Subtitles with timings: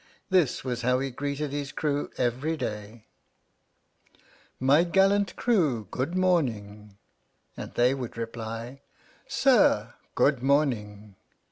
[0.31, 3.05] This was how he greeted his crew every day:
[4.59, 6.97] My gallant crew, good morning!
[7.55, 8.81] And they would reply:
[9.27, 11.17] Sir, good morning!